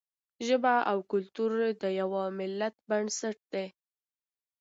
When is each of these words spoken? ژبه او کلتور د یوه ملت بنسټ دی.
ژبه 0.47 0.75
او 0.91 0.97
کلتور 1.11 1.51
د 1.83 1.85
یوه 2.01 2.23
ملت 2.39 2.75
بنسټ 2.89 3.37
دی. 3.53 3.67